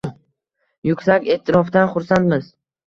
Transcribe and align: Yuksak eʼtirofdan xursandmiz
Yuksak 0.91 1.31
eʼtirofdan 1.37 1.91
xursandmiz 1.95 2.55